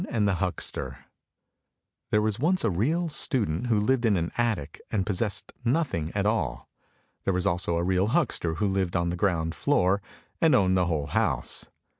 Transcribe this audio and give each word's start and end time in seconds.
b 0.01 0.07
hucKscc 0.07 0.95
THERE 2.09 2.21
was 2.23 2.39
once 2.39 2.63
a 2.63 2.71
real 2.71 3.07
student 3.07 3.67
who 3.67 3.79
lived 3.79 4.03
in 4.03 4.17
an 4.17 4.31
attic 4.35 4.81
and 4.89 5.05
possessed 5.05 5.53
nothing 5.63 6.11
at 6.15 6.25
all. 6.25 6.67
There 7.23 7.35
was 7.35 7.45
also 7.45 7.77
a 7.77 7.83
real 7.83 8.07
huckster 8.07 8.55
who 8.55 8.65
lived 8.65 8.95
on 8.95 9.09
the 9.09 9.15
ground 9.15 9.53
floor 9.53 10.01
and 10.41 10.55
owned 10.55 10.75
the 10.75 10.87
whole 10.87 11.05
house. 11.05 11.69